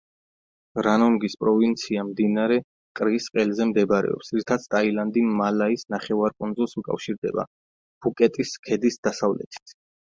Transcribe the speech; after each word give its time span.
რანონგის 0.85 1.35
პროვინცია 1.43 2.05
მდინარე 2.07 2.57
კრის 3.01 3.27
ყელზე 3.35 3.69
მდებარობს, 3.73 4.33
რითაც 4.39 4.67
ტაილანდი 4.75 5.25
მალაის 5.43 5.87
ნახევარკუნძულს 5.97 6.77
უკავშირდება, 6.85 7.49
ფუკეტის 8.07 8.59
ქედის 8.69 9.03
დასავლეთით. 9.11 9.81